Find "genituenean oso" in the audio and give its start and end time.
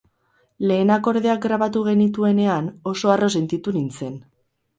1.89-3.13